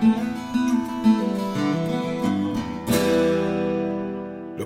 [0.00, 0.06] Le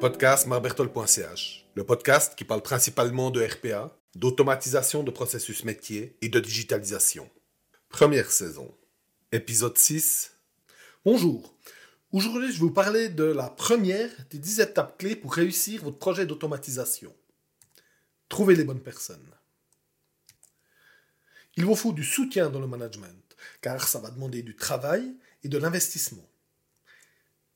[0.00, 6.40] podcast marbertol.ch, le podcast qui parle principalement de RPA, d'automatisation de processus métier et de
[6.40, 7.28] digitalisation.
[7.90, 8.74] Première saison.
[9.30, 10.32] Épisode 6.
[11.04, 11.54] Bonjour.
[12.10, 15.98] Aujourd'hui, je vais vous parler de la première des 10 étapes clés pour réussir votre
[15.98, 17.12] projet d'automatisation.
[18.30, 19.30] Trouvez les bonnes personnes.
[21.58, 25.48] Il vous faut du soutien dans le management, car ça va demander du travail et
[25.48, 26.24] de l'investissement.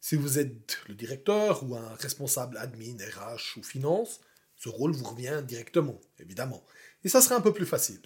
[0.01, 4.19] Si vous êtes le directeur ou un responsable admin, RH ou finance,
[4.57, 6.65] ce rôle vous revient directement, évidemment.
[7.05, 8.03] Et ça sera un peu plus facile.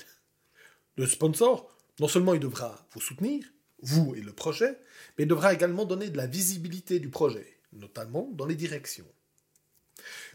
[0.99, 3.47] Le sponsor, non seulement il devra vous soutenir,
[3.81, 4.79] vous et le projet,
[5.17, 9.11] mais il devra également donner de la visibilité du projet, notamment dans les directions.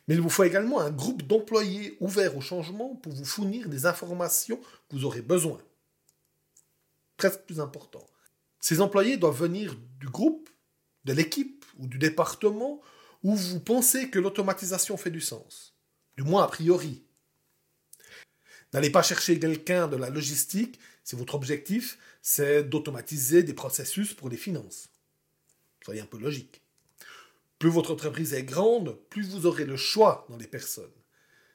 [0.08, 3.86] Mais il vous faut également un groupe d'employés ouverts au changement pour vous fournir des
[3.86, 5.62] informations que vous aurez besoin.
[7.18, 8.06] Presque plus important.
[8.60, 10.50] Ces employés doivent venir du groupe,
[11.06, 12.82] de l'équipe ou du département
[13.24, 15.76] où vous pensez que l'automatisation fait du sens.
[16.18, 17.04] Du moins a priori.
[18.74, 24.30] N'allez pas chercher quelqu'un de la logistique si votre objectif c'est d'automatiser des processus pour
[24.30, 24.90] les finances.
[25.84, 26.62] Soyez un peu logique.
[27.62, 30.90] Plus votre entreprise est grande, plus vous aurez le choix dans les personnes.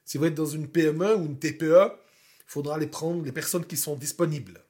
[0.04, 3.66] Si vous êtes dans une PME ou une TPE, il faudra aller prendre les personnes
[3.66, 4.64] qui sont disponibles.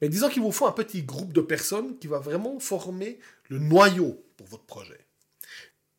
[0.00, 3.18] Mais disons qu'il vous faut un petit groupe de personnes qui va vraiment former
[3.50, 5.06] le noyau pour votre projet.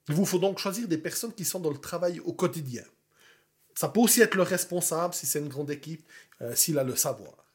[0.09, 2.85] Il vous faut donc choisir des personnes qui sont dans le travail au quotidien.
[3.75, 6.03] Ça peut aussi être le responsable si c'est une grande équipe,
[6.41, 7.45] euh, s'il a le savoir.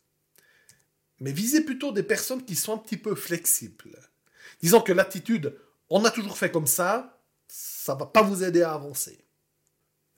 [1.19, 3.98] Mais visez plutôt des personnes qui sont un petit peu flexibles.
[4.62, 5.58] Disons que l'attitude
[5.91, 9.25] on a toujours fait comme ça, ça va pas vous aider à avancer.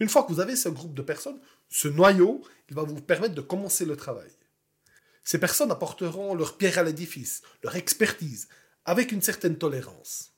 [0.00, 3.34] Une fois que vous avez ce groupe de personnes, ce noyau, il va vous permettre
[3.34, 4.30] de commencer le travail.
[5.22, 8.48] Ces personnes apporteront leur pierre à l'édifice, leur expertise,
[8.84, 10.32] avec une certaine tolérance.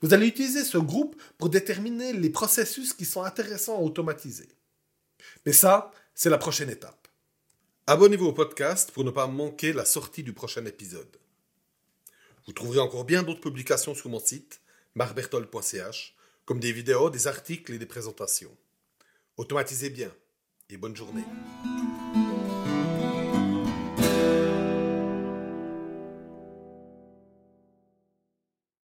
[0.00, 4.48] Vous allez utiliser ce groupe pour déterminer les processus qui sont intéressants à automatiser.
[5.44, 7.08] Mais ça, c'est la prochaine étape.
[7.86, 11.16] Abonnez-vous au podcast pour ne pas manquer la sortie du prochain épisode.
[12.48, 14.62] Vous trouverez encore bien d'autres publications sur mon site,
[14.94, 16.16] marbertol.ch,
[16.46, 18.56] comme des vidéos, des articles et des présentations.
[19.36, 20.10] Automatisez bien
[20.70, 21.24] et bonne journée.